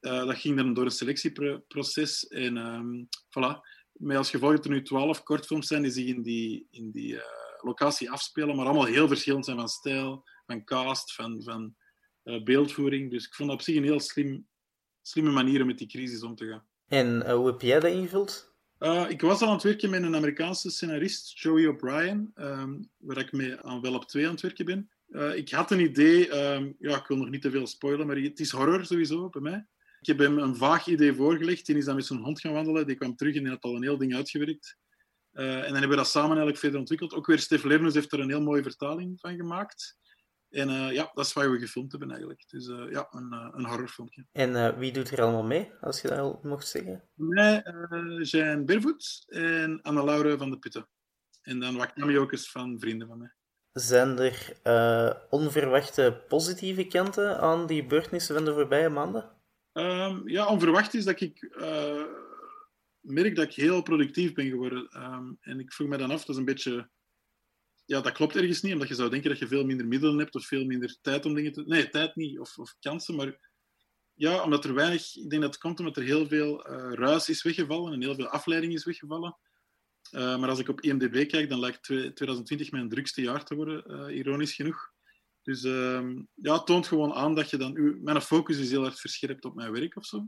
Uh, 0.00 0.26
dat 0.26 0.36
ging 0.36 0.56
dan 0.56 0.74
door 0.74 0.84
een 0.84 0.90
selectieproces. 0.90 2.26
En 2.28 2.56
um, 2.56 3.08
voilà. 3.08 3.72
Met 3.92 4.16
als 4.16 4.30
gevolg 4.30 4.52
dat 4.52 4.64
er 4.64 4.70
nu 4.70 4.82
12 4.82 5.22
kortfilms 5.22 5.66
zijn 5.66 5.82
die 5.82 5.90
zich 5.90 6.06
in 6.06 6.22
die, 6.22 6.66
in 6.70 6.90
die 6.90 7.12
uh, 7.12 7.22
locatie 7.60 8.10
afspelen, 8.10 8.56
maar 8.56 8.64
allemaal 8.64 8.84
heel 8.84 9.08
verschillend 9.08 9.44
zijn 9.44 9.56
van 9.56 9.68
stijl, 9.68 10.24
van 10.46 10.64
cast, 10.64 11.14
van, 11.14 11.42
van 11.42 11.74
beeldvoering. 12.44 13.10
Dus 13.10 13.26
ik 13.26 13.34
vond 13.34 13.48
dat 13.48 13.58
op 13.58 13.64
zich 13.64 13.76
een 13.76 13.84
heel 13.84 14.00
slim, 14.00 14.46
slimme 15.02 15.30
manier 15.30 15.60
om 15.60 15.66
met 15.66 15.78
die 15.78 15.88
crisis 15.88 16.22
om 16.22 16.34
te 16.34 16.46
gaan. 16.46 16.64
En 16.88 17.30
hoe 17.30 17.46
heb 17.46 17.60
jij 17.60 17.80
dat 17.80 17.92
ingevuld? 17.92 18.52
Uh, 18.78 19.04
ik 19.08 19.20
was 19.20 19.40
al 19.40 19.48
aan 19.48 19.54
het 19.54 19.62
werken 19.62 19.90
met 19.90 20.02
een 20.02 20.16
Amerikaanse 20.16 20.70
scenarist, 20.70 21.40
Joey 21.40 21.66
O'Brien, 21.66 22.32
um, 22.34 22.90
waar 22.96 23.18
ik 23.18 23.32
mee 23.32 23.60
aan 23.60 23.80
wel 23.80 23.94
op 23.94 24.04
twee 24.04 24.24
aan 24.24 24.32
het 24.32 24.40
werken 24.40 24.64
ben. 24.64 24.90
Uh, 25.08 25.36
ik 25.36 25.50
had 25.50 25.70
een 25.70 25.80
idee, 25.80 26.52
um, 26.54 26.76
ja, 26.78 26.96
ik 26.96 27.06
wil 27.06 27.16
nog 27.16 27.30
niet 27.30 27.42
te 27.42 27.50
veel 27.50 27.66
spoilen, 27.66 28.06
maar 28.06 28.16
het 28.16 28.40
is 28.40 28.50
horror 28.50 28.86
sowieso 28.86 29.28
bij 29.28 29.40
mij. 29.40 29.66
Ik 30.00 30.06
heb 30.06 30.18
hem 30.18 30.38
een 30.38 30.56
vaag 30.56 30.86
idee 30.86 31.14
voorgelegd. 31.14 31.66
Die 31.66 31.76
is 31.76 31.84
dan 31.84 31.94
met 31.94 32.06
zijn 32.06 32.18
hond 32.18 32.40
gaan 32.40 32.52
wandelen. 32.52 32.86
Die 32.86 32.96
kwam 32.96 33.16
terug 33.16 33.34
en 33.34 33.46
had 33.46 33.62
al 33.62 33.76
een 33.76 33.82
heel 33.82 33.98
ding 33.98 34.14
uitgewerkt. 34.14 34.76
Uh, 35.32 35.56
en 35.56 35.62
dan 35.62 35.72
hebben 35.72 35.88
we 35.88 35.96
dat 35.96 36.08
samen 36.08 36.28
eigenlijk 36.28 36.58
verder 36.58 36.78
ontwikkeld. 36.78 37.14
Ook 37.14 37.26
weer 37.26 37.38
Stef 37.38 37.64
Lernoes 37.64 37.94
heeft 37.94 38.12
er 38.12 38.20
een 38.20 38.28
heel 38.28 38.42
mooie 38.42 38.62
vertaling 38.62 39.20
van 39.20 39.36
gemaakt. 39.36 39.98
En 40.54 40.68
uh, 40.68 40.92
ja, 40.92 41.10
dat 41.14 41.24
is 41.26 41.32
wat 41.32 41.46
we 41.46 41.58
gefilmd 41.58 41.90
hebben 41.90 42.10
eigenlijk. 42.10 42.44
Dus 42.50 42.66
uh, 42.66 42.90
ja, 42.90 43.06
een, 43.10 43.28
uh, 43.32 43.48
een 43.52 43.64
horrorfilmpje. 43.64 44.26
En 44.32 44.78
wie 44.78 44.92
doet 44.92 45.10
er 45.10 45.22
allemaal 45.22 45.44
mee, 45.44 45.72
als 45.80 46.00
je 46.00 46.08
dat 46.08 46.18
al 46.18 46.40
mocht 46.42 46.66
zeggen? 46.66 47.02
Mij 47.14 47.62
zijn 48.20 48.66
Bervoet 48.66 49.24
en 49.26 49.82
Anne-Laure 49.82 50.38
van 50.38 50.50
de 50.50 50.58
Putten. 50.58 50.88
En 51.42 51.60
dan 51.60 51.76
wat 51.76 51.92
cameo's 51.92 52.50
van 52.50 52.78
vrienden 52.78 53.08
van 53.08 53.18
mij. 53.18 53.32
Zijn 53.72 54.18
er 54.18 54.56
onverwachte 55.30 56.24
positieve 56.28 56.86
kanten 56.86 57.40
aan 57.40 57.66
die 57.66 57.80
gebeurtenissen 57.80 58.34
van 58.34 58.44
de 58.44 58.52
voorbije 58.52 58.88
maanden? 58.88 59.30
Um, 59.72 60.28
ja, 60.28 60.46
onverwacht 60.46 60.94
is 60.94 61.04
dat 61.04 61.20
ik 61.20 61.56
merk 63.00 63.36
dat 63.36 63.44
ik 63.44 63.54
heel 63.54 63.82
productief 63.82 64.34
ben 64.34 64.48
geworden. 64.48 65.02
Um, 65.02 65.38
en 65.40 65.60
ik 65.60 65.72
vroeg 65.72 65.88
me 65.88 65.96
dan 65.96 66.10
af, 66.10 66.20
dat 66.24 66.28
is 66.28 66.36
een 66.36 66.44
beetje 66.44 66.88
ja, 67.86 68.00
dat 68.00 68.12
klopt 68.12 68.36
ergens 68.36 68.62
niet, 68.62 68.72
omdat 68.72 68.88
je 68.88 68.94
zou 68.94 69.10
denken 69.10 69.30
dat 69.30 69.38
je 69.38 69.46
veel 69.46 69.64
minder 69.64 69.86
middelen 69.86 70.18
hebt 70.18 70.34
of 70.34 70.46
veel 70.46 70.64
minder 70.64 70.96
tijd 71.00 71.24
om 71.26 71.34
dingen 71.34 71.52
te... 71.52 71.62
Nee, 71.66 71.88
tijd 71.88 72.16
niet, 72.16 72.38
of, 72.38 72.58
of 72.58 72.76
kansen, 72.80 73.14
maar 73.14 73.38
ja, 74.14 74.42
omdat 74.42 74.64
er 74.64 74.74
weinig... 74.74 75.16
Ik 75.16 75.30
denk 75.30 75.42
dat 75.42 75.52
het 75.52 75.62
komt 75.62 75.78
omdat 75.78 75.96
er 75.96 76.02
heel 76.02 76.26
veel 76.26 76.70
uh, 76.70 76.92
ruis 76.92 77.28
is 77.28 77.42
weggevallen 77.42 77.92
en 77.92 78.00
heel 78.00 78.14
veel 78.14 78.26
afleiding 78.26 78.72
is 78.72 78.84
weggevallen. 78.84 79.36
Uh, 80.12 80.38
maar 80.38 80.48
als 80.48 80.58
ik 80.58 80.68
op 80.68 80.80
IMDb 80.80 81.28
kijk, 81.28 81.48
dan 81.48 81.60
lijkt 81.60 81.82
2020 81.82 82.70
mijn 82.70 82.88
drukste 82.88 83.22
jaar 83.22 83.44
te 83.44 83.54
worden, 83.54 83.84
uh, 83.86 84.16
ironisch 84.16 84.54
genoeg. 84.54 84.92
Dus 85.42 85.64
uh, 85.64 86.10
ja, 86.34 86.62
toont 86.62 86.86
gewoon 86.86 87.12
aan 87.12 87.34
dat 87.34 87.50
je 87.50 87.56
dan... 87.56 88.02
Mijn 88.02 88.20
focus 88.20 88.58
is 88.58 88.70
heel 88.70 88.84
erg 88.84 89.00
verscherpt 89.00 89.44
op 89.44 89.54
mijn 89.54 89.72
werk 89.72 89.96
of 89.96 90.06
zo. 90.06 90.26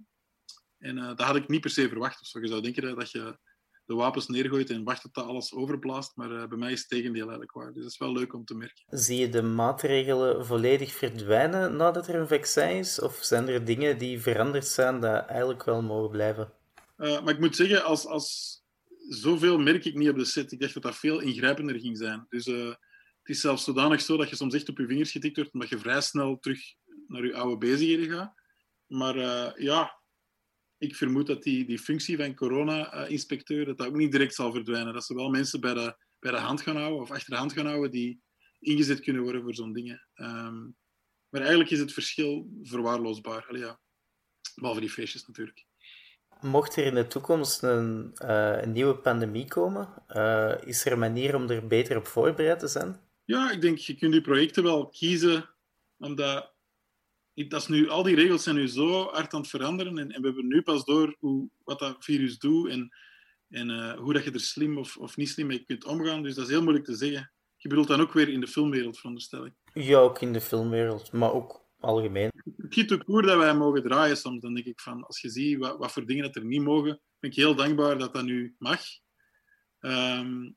En 0.78 0.96
dat 0.96 1.20
had 1.20 1.36
ik 1.36 1.48
niet 1.48 1.60
per 1.60 1.70
se 1.70 1.88
verwacht. 1.88 2.20
Of 2.20 2.26
zo. 2.26 2.40
Je 2.40 2.48
zou 2.48 2.62
denken 2.62 2.96
dat 2.96 3.10
je 3.10 3.38
de 3.86 3.94
wapens 3.94 4.26
neergooit 4.26 4.70
en 4.70 4.84
wacht 4.84 5.02
tot 5.02 5.24
alles 5.24 5.54
overblaast. 5.54 6.16
Maar 6.16 6.30
uh, 6.30 6.46
bij 6.46 6.58
mij 6.58 6.72
is 6.72 6.78
het 6.78 6.88
tegendeel 6.88 7.20
eigenlijk 7.20 7.52
waar. 7.52 7.72
Dus 7.72 7.82
dat 7.82 7.92
is 7.92 7.98
wel 7.98 8.12
leuk 8.12 8.34
om 8.34 8.44
te 8.44 8.54
merken. 8.54 8.84
Zie 8.86 9.18
je 9.18 9.28
de 9.28 9.42
maatregelen 9.42 10.46
volledig 10.46 10.92
verdwijnen 10.92 11.76
nadat 11.76 12.08
er 12.08 12.14
een 12.14 12.28
vaccin 12.28 12.68
is? 12.68 13.00
Of 13.00 13.18
zijn 13.22 13.48
er 13.48 13.64
dingen 13.64 13.98
die 13.98 14.20
veranderd 14.20 14.66
zijn 14.66 15.00
dat 15.00 15.26
eigenlijk 15.26 15.64
wel 15.64 15.82
mogen 15.82 16.10
blijven? 16.10 16.52
Uh, 16.98 17.22
maar 17.22 17.34
ik 17.34 17.40
moet 17.40 17.56
zeggen, 17.56 17.84
als, 17.84 18.06
als 18.06 18.58
zoveel 19.08 19.58
merk 19.58 19.84
ik 19.84 19.94
niet 19.94 20.08
op 20.08 20.18
de 20.18 20.24
set. 20.24 20.52
Ik 20.52 20.60
dacht 20.60 20.74
dat 20.74 20.82
dat 20.82 20.96
veel 20.96 21.20
ingrijpender 21.20 21.80
ging 21.80 21.96
zijn. 21.96 22.26
Dus 22.28 22.46
uh, 22.46 22.66
het 22.66 23.34
is 23.34 23.40
zelfs 23.40 23.64
zodanig 23.64 24.00
zo 24.00 24.16
dat 24.16 24.28
je 24.28 24.36
soms 24.36 24.54
echt 24.54 24.68
op 24.68 24.78
je 24.78 24.86
vingers 24.86 25.10
getikt 25.10 25.36
wordt, 25.36 25.52
omdat 25.52 25.68
je 25.68 25.78
vrij 25.78 26.00
snel 26.00 26.38
terug 26.38 26.60
naar 27.06 27.24
je 27.24 27.34
oude 27.34 27.58
bezigheden 27.58 28.16
gaat. 28.16 28.34
Maar 28.86 29.16
ja, 29.62 30.00
ik 30.78 30.96
vermoed 30.96 31.26
dat 31.26 31.42
die, 31.42 31.66
die 31.66 31.78
functie 31.78 32.16
van 32.16 32.34
corona-inspecteur 32.34 33.64
dat 33.64 33.78
dat 33.78 33.86
ook 33.86 33.96
niet 33.96 34.12
direct 34.12 34.34
zal 34.34 34.52
verdwijnen. 34.52 34.94
Dat 34.94 35.04
ze 35.04 35.14
wel 35.14 35.28
mensen 35.28 35.60
bij 35.60 35.74
de, 35.74 35.96
bij 36.18 36.30
de 36.30 36.38
hand 36.38 36.60
gaan 36.60 36.76
houden 36.76 37.00
of 37.00 37.10
achter 37.10 37.30
de 37.30 37.36
hand 37.36 37.52
gaan 37.52 37.66
houden 37.66 37.90
die 37.90 38.20
ingezet 38.60 39.00
kunnen 39.00 39.22
worden 39.22 39.42
voor 39.42 39.54
zo'n 39.54 39.72
dingen. 39.72 40.08
Um, 40.14 40.76
maar 41.28 41.40
eigenlijk 41.40 41.70
is 41.70 41.78
het 41.78 41.92
verschil 41.92 42.50
verwaarloosbaar. 42.62 43.46
Allee, 43.48 43.60
ja. 43.60 43.80
Behalve 44.54 44.80
die 44.80 44.90
feestjes 44.90 45.26
natuurlijk. 45.26 45.66
Mocht 46.40 46.76
er 46.76 46.84
in 46.84 46.94
de 46.94 47.06
toekomst 47.06 47.62
een, 47.62 48.10
uh, 48.24 48.62
een 48.62 48.72
nieuwe 48.72 48.96
pandemie 48.96 49.48
komen, 49.48 50.02
uh, 50.08 50.54
is 50.64 50.84
er 50.84 50.92
een 50.92 50.98
manier 50.98 51.34
om 51.34 51.50
er 51.50 51.66
beter 51.66 51.96
op 51.96 52.06
voorbereid 52.06 52.58
te 52.58 52.66
zijn? 52.66 53.00
Ja, 53.24 53.50
ik 53.50 53.60
denk 53.60 53.78
je 53.78 53.94
kunt 53.94 54.12
die 54.12 54.20
projecten 54.20 54.62
wel 54.62 54.88
kiezen 54.88 55.48
omdat 55.98 56.55
dat 57.44 57.60
is 57.60 57.68
nu, 57.68 57.88
al 57.88 58.02
die 58.02 58.14
regels 58.14 58.42
zijn 58.42 58.56
nu 58.56 58.66
zo 58.66 59.02
hard 59.10 59.34
aan 59.34 59.40
het 59.40 59.50
veranderen 59.50 59.98
en, 59.98 60.10
en 60.10 60.20
we 60.20 60.26
hebben 60.26 60.46
nu 60.46 60.62
pas 60.62 60.84
door 60.84 61.16
hoe, 61.18 61.48
wat 61.64 61.78
dat 61.78 62.04
virus 62.04 62.38
doet 62.38 62.68
en, 62.68 62.96
en 63.48 63.70
uh, 63.70 63.92
hoe 63.92 64.12
dat 64.12 64.24
je 64.24 64.32
er 64.32 64.40
slim 64.40 64.78
of, 64.78 64.96
of 64.96 65.16
niet 65.16 65.28
slim 65.28 65.46
mee 65.46 65.64
kunt 65.64 65.84
omgaan. 65.84 66.22
Dus 66.22 66.34
dat 66.34 66.44
is 66.44 66.50
heel 66.50 66.62
moeilijk 66.62 66.84
te 66.84 66.96
zeggen. 66.96 67.32
Je 67.56 67.68
bedoelt 67.68 67.88
dan 67.88 68.00
ook 68.00 68.12
weer 68.12 68.28
in 68.28 68.40
de 68.40 68.46
filmwereld, 68.46 68.96
veronderstel 68.96 69.46
ik. 69.46 69.52
Ja, 69.72 69.98
ook 69.98 70.20
in 70.20 70.32
de 70.32 70.40
filmwereld, 70.40 71.12
maar 71.12 71.32
ook 71.32 71.64
algemeen. 71.78 72.30
Het 72.56 72.74
giet 72.74 72.92
ook 72.92 73.04
koer 73.04 73.22
dat 73.22 73.38
wij 73.38 73.54
mogen 73.54 73.82
draaien 73.82 74.16
soms. 74.16 74.40
Dan 74.40 74.54
denk 74.54 74.66
ik 74.66 74.80
van, 74.80 75.04
als 75.04 75.20
je 75.20 75.28
ziet 75.28 75.58
wat, 75.58 75.78
wat 75.78 75.92
voor 75.92 76.06
dingen 76.06 76.24
dat 76.24 76.36
er 76.36 76.44
niet 76.44 76.62
mogen, 76.62 77.00
ben 77.18 77.30
ik 77.30 77.36
heel 77.36 77.54
dankbaar 77.54 77.98
dat 77.98 78.14
dat 78.14 78.24
nu 78.24 78.54
mag. 78.58 78.80
Um, 79.80 80.56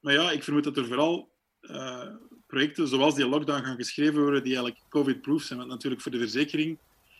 maar 0.00 0.12
ja, 0.12 0.30
ik 0.30 0.42
vermoed 0.42 0.64
dat 0.64 0.76
er 0.76 0.86
vooral 0.86 1.34
uh, 1.60 2.14
projecten 2.50 2.88
zoals 2.88 3.14
die 3.14 3.28
lockdown 3.28 3.64
gaan 3.64 3.76
geschreven 3.76 4.20
worden 4.20 4.42
die 4.42 4.54
eigenlijk 4.54 4.84
covid-proof 4.88 5.42
zijn. 5.42 5.58
Want 5.58 5.70
natuurlijk 5.70 6.02
voor 6.02 6.12
de 6.12 6.18
verzekering, 6.18 6.78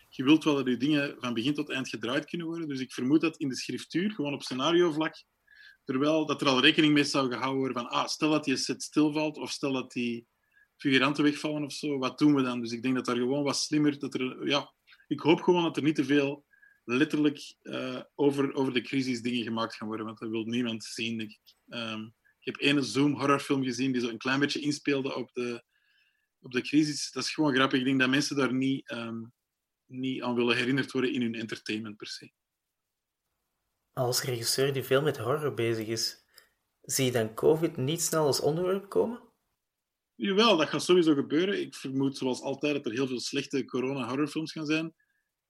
je 0.09 0.25
wilt 0.25 0.45
wel 0.45 0.55
dat 0.55 0.67
je 0.67 0.77
dingen 0.77 1.17
van 1.19 1.35
begin 1.35 1.55
tot 1.55 1.71
eind 1.71 1.89
gedraaid 1.89 2.25
kunnen 2.25 2.47
worden. 2.47 2.69
Dus 2.69 2.81
ik 2.81 2.93
vermoed 2.93 3.21
dat 3.21 3.37
in 3.37 3.49
de 3.49 3.57
schriftuur, 3.57 4.11
gewoon 4.11 4.35
op 4.35 4.43
scenario-vlak, 4.43 5.23
terwijl 5.85 6.27
dat 6.27 6.41
er 6.41 6.49
al 6.49 6.61
rekening 6.61 6.93
mee 6.93 7.05
zou 7.05 7.31
gehouden 7.31 7.59
worden 7.59 7.83
van 7.83 7.91
ah, 7.91 8.07
stel 8.07 8.31
dat 8.31 8.45
die 8.45 8.57
set 8.57 8.83
stilvalt 8.83 9.37
of 9.37 9.51
stel 9.51 9.73
dat 9.73 9.93
die 9.93 10.27
figuranten 10.77 11.25
wegvallen 11.25 11.65
of 11.65 11.73
zo, 11.73 11.99
wat 11.99 12.19
doen 12.19 12.35
we 12.35 12.43
dan? 12.43 12.61
Dus 12.61 12.73
ik 12.73 12.83
denk 12.83 12.95
dat 12.95 13.05
daar 13.05 13.17
gewoon 13.17 13.43
wat 13.43 13.57
slimmer, 13.57 13.99
dat 13.99 14.15
er, 14.15 14.49
ja, 14.49 14.73
ik 15.09 15.21
hoop 15.21 15.41
gewoon 15.41 15.63
dat 15.63 15.77
er 15.77 15.83
niet 15.83 15.95
te 15.95 16.05
veel 16.05 16.45
letterlijk 16.85 17.55
uh, 17.63 18.01
over, 18.15 18.55
over 18.55 18.73
de 18.73 18.81
crisis 18.81 19.23
dingen 19.23 19.43
gemaakt 19.43 19.75
gaan 19.75 19.89
worden, 19.89 20.07
want 20.07 20.19
dat 20.19 20.31
wil 20.31 20.45
niemand 20.45 20.85
zien, 20.85 21.19
denk 21.19 21.31
ik. 21.31 21.55
Ik 21.67 22.13
heb 22.51 22.61
één 22.61 22.85
Zoom 22.85 23.15
horrorfilm 23.15 23.63
gezien 23.63 23.93
die 23.93 24.01
zo 24.01 24.09
een 24.09 24.19
klein 24.19 24.41
beetje 24.41 24.61
inspeelde 24.61 25.15
op 25.15 25.33
de, 25.33 25.65
op 26.41 26.53
de 26.53 26.63
crisis. 26.63 27.13
Dat 27.13 27.25
is 27.25 27.35
gewoon 27.35 27.55
grappig. 27.55 27.79
Ik 27.79 27.85
denk 27.85 28.01
dat 28.01 28.09
mensen 28.09 28.37
daar 28.37 28.55
niet, 28.55 28.91
um, 28.91 29.33
niet 29.87 30.23
aan 30.23 30.35
willen 30.35 30.57
herinnerd 30.57 30.93
worden 30.93 31.13
in 31.13 31.23
hun 31.23 31.35
entertainment 31.35 31.97
per 31.97 32.07
se. 32.07 32.31
Als 33.93 34.23
regisseur 34.23 34.73
die 34.73 34.83
veel 34.83 35.03
met 35.03 35.17
horror 35.17 35.55
bezig 35.55 35.87
is, 35.87 36.25
zie 36.83 37.05
je 37.05 37.13
dan 37.13 37.35
COVID 37.35 37.77
niet 37.77 38.03
snel 38.03 38.27
als 38.27 38.41
onderwerp 38.41 38.89
komen? 38.89 39.21
Jawel, 40.15 40.57
dat 40.57 40.69
gaat 40.69 40.83
sowieso 40.83 41.15
gebeuren. 41.15 41.61
Ik 41.61 41.75
vermoed 41.75 42.17
zoals 42.17 42.41
altijd 42.41 42.75
dat 42.75 42.87
er 42.87 42.93
heel 42.93 43.07
veel 43.07 43.21
slechte 43.21 43.65
corona-horrorfilms 43.65 44.53
gaan 44.53 44.67
zijn. 44.67 44.95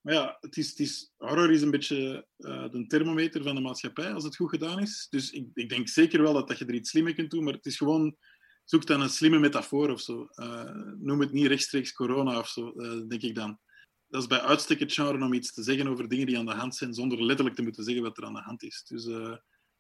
Maar 0.00 0.14
ja, 0.14 0.37
het 0.40 0.57
is, 0.57 1.12
horror 1.16 1.50
is 1.50 1.62
een 1.62 1.71
beetje 1.71 2.26
uh, 2.38 2.71
de 2.71 2.87
thermometer 2.87 3.42
van 3.42 3.54
de 3.54 3.61
maatschappij 3.61 4.12
als 4.12 4.25
het 4.25 4.37
goed 4.37 4.50
gedaan 4.50 4.80
is. 4.80 5.07
Dus 5.11 5.30
ik, 5.30 5.49
ik 5.54 5.69
denk 5.69 5.88
zeker 5.88 6.23
wel 6.23 6.33
dat, 6.33 6.49
dat 6.49 6.59
je 6.59 6.64
er 6.64 6.75
iets 6.75 6.90
slim 6.90 7.04
mee 7.04 7.14
kunt 7.14 7.30
doen, 7.30 7.45
maar 7.45 7.52
het 7.52 7.66
is 7.66 7.76
gewoon, 7.76 8.16
zoek 8.64 8.87
dan 8.87 9.00
een 9.00 9.11
slimme 9.11 9.38
metafoor 9.38 9.90
of 9.90 10.00
zo. 10.00 10.28
Uh, 10.35 10.71
noem 10.99 11.21
het 11.21 11.33
niet 11.33 11.47
rechtstreeks 11.47 11.92
corona 11.92 12.38
of 12.38 12.49
zo, 12.49 12.73
uh, 12.76 13.09
denk 13.09 13.23
ik 13.23 13.35
dan. 13.35 13.59
Dat 14.07 14.23
is 14.23 14.28
bij 14.28 14.40
uitstek 14.40 14.78
het 14.78 14.92
genre 14.92 15.25
om 15.25 15.33
iets 15.33 15.52
te 15.52 15.62
zeggen 15.62 15.88
over 15.88 16.09
dingen 16.09 16.26
die 16.26 16.38
aan 16.38 16.47
de 16.47 16.52
hand 16.52 16.76
zijn, 16.76 16.95
zonder 16.95 17.25
letterlijk 17.25 17.57
te 17.57 17.62
moeten 17.62 17.85
zeggen 17.85 18.02
wat 18.02 18.19
er 18.19 18.25
aan 18.25 18.35
de 18.35 18.40
hand 18.40 18.62
is. 18.62 18.85
Dus 18.88 19.04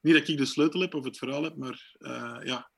niet 0.00 0.14
dat 0.14 0.28
ik 0.28 0.38
de 0.38 0.44
sleutel 0.44 0.80
heb 0.80 0.94
of 0.94 1.04
het 1.04 1.18
verhaal 1.18 1.42
heb, 1.42 1.56
maar 1.56 1.96
ja, 2.44 2.70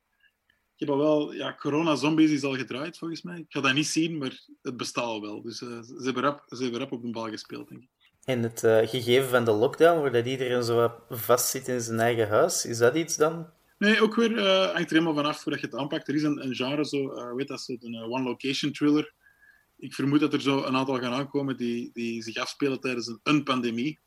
heb 0.82 0.90
al 0.90 0.98
wel, 0.98 1.32
ja, 1.32 1.54
Corona 1.54 1.94
Zombies 1.94 2.30
is 2.30 2.42
al 2.42 2.56
gedraaid 2.56 2.98
volgens 2.98 3.22
mij. 3.22 3.38
Ik 3.38 3.46
ga 3.48 3.60
dat 3.60 3.74
niet 3.74 3.86
zien, 3.86 4.18
maar 4.18 4.44
het 4.62 4.76
bestaat 4.76 5.04
al 5.04 5.20
wel. 5.20 5.42
Dus 5.42 5.60
uh, 5.60 5.82
ze, 5.82 6.00
hebben 6.04 6.22
rap, 6.22 6.44
ze 6.48 6.62
hebben 6.62 6.80
rap 6.80 6.92
op 6.92 7.04
een 7.04 7.12
bal 7.12 7.28
gespeeld, 7.28 7.68
denk 7.68 7.82
ik. 7.82 7.88
En 8.24 8.42
het 8.42 8.62
uh, 8.62 8.78
gegeven 8.88 9.28
van 9.28 9.44
de 9.44 9.50
lockdown, 9.50 10.00
waar 10.00 10.12
dat 10.12 10.26
iedereen 10.26 10.62
zo 10.62 10.92
vast 11.08 11.48
zit 11.48 11.68
in 11.68 11.80
zijn 11.80 12.00
eigen 12.00 12.28
huis, 12.28 12.66
is 12.66 12.78
dat 12.78 12.94
iets 12.94 13.16
dan? 13.16 13.46
Nee, 13.78 14.02
ook 14.02 14.14
weer 14.14 14.30
uh, 14.30 14.64
hangt 14.64 14.90
er 14.90 14.96
helemaal 14.96 15.14
vanaf 15.14 15.44
hoe 15.44 15.52
dat 15.52 15.60
je 15.60 15.66
het 15.66 15.76
aanpakt. 15.76 16.08
Er 16.08 16.14
is 16.14 16.22
een, 16.22 16.44
een 16.44 16.54
genre, 16.54 16.84
zo, 16.84 16.96
uh, 16.96 17.34
weet 17.34 17.48
dat, 17.48 17.60
zo, 17.60 17.76
een 17.80 18.02
one-location 18.02 18.72
thriller. 18.72 19.12
Ik 19.78 19.94
vermoed 19.94 20.20
dat 20.20 20.32
er 20.32 20.40
zo 20.40 20.62
een 20.62 20.76
aantal 20.76 20.98
gaan 20.98 21.12
aankomen 21.12 21.56
die, 21.56 21.90
die 21.92 22.22
zich 22.22 22.36
afspelen 22.36 22.80
tijdens 22.80 23.06
een, 23.06 23.20
een 23.22 23.42
pandemie. 23.42 23.98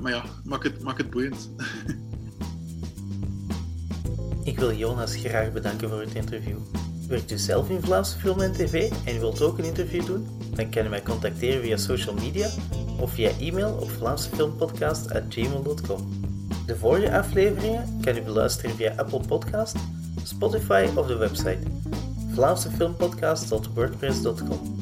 maar 0.00 0.10
ja, 0.10 0.24
maak 0.44 0.62
het, 0.62 0.82
maak 0.82 0.98
het 0.98 1.10
boeiend. 1.10 1.50
Ik 4.46 4.58
wil 4.58 4.72
Jonas 4.72 5.14
graag 5.14 5.52
bedanken 5.52 5.88
voor 5.88 6.00
het 6.00 6.14
interview. 6.14 6.56
Werkt 7.08 7.30
u 7.30 7.38
zelf 7.38 7.70
in 7.70 7.82
Vlaamse 7.82 8.18
film 8.18 8.40
en 8.40 8.52
tv 8.52 8.92
en 9.04 9.18
wilt 9.18 9.42
ook 9.42 9.58
een 9.58 9.64
interview 9.64 10.06
doen? 10.06 10.28
Dan 10.54 10.70
kan 10.70 10.86
u 10.86 10.88
mij 10.88 11.02
contacteren 11.02 11.62
via 11.62 11.76
social 11.76 12.14
media 12.14 12.48
of 13.00 13.12
via 13.12 13.30
e-mail 13.40 13.72
op 13.72 13.90
vlaamsefilmpodcast.gmail.com. 13.90 16.08
De 16.66 16.76
vorige 16.76 17.18
afleveringen 17.18 18.00
kan 18.00 18.16
u 18.16 18.22
beluisteren 18.22 18.76
via 18.76 18.92
Apple 18.96 19.20
Podcast, 19.26 19.76
Spotify 20.22 20.88
of 20.94 21.06
de 21.06 21.16
website 21.16 21.58
vlaamsefilmpodcast.wordpress.com. 22.32 24.74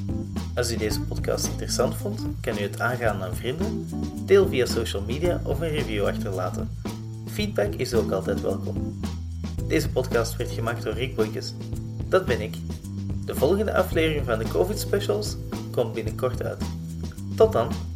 Als 0.55 0.73
u 0.73 0.77
deze 0.77 1.01
podcast 1.01 1.47
interessant 1.47 1.97
vond, 1.97 2.27
kan 2.41 2.59
u 2.59 2.61
het 2.61 2.81
aangaan 2.81 3.23
aan 3.23 3.37
vrienden, 3.37 3.89
deel 4.27 4.49
via 4.49 4.67
social 4.67 5.03
media 5.03 5.41
of 5.45 5.61
een 5.61 5.71
review 5.71 6.07
achterlaten. 6.07 6.69
Feedback 7.27 7.75
is 7.75 7.95
ook 7.95 8.11
altijd 8.11 8.41
welkom. 8.41 8.99
Deze 9.69 9.91
podcast 9.91 10.37
werd 10.37 10.51
gemaakt 10.51 10.83
door 10.83 10.93
Rick 10.93 11.17
Boykes. 11.17 11.55
Dat 12.09 12.25
ben 12.27 12.41
ik. 12.41 12.57
De 13.25 13.35
volgende 13.35 13.75
aflevering 13.75 14.25
van 14.25 14.39
de 14.39 14.49
COVID 14.49 14.79
Specials 14.79 15.37
komt 15.71 15.93
binnenkort 15.93 16.43
uit. 16.43 16.63
Tot 17.37 17.53
dan! 17.53 17.94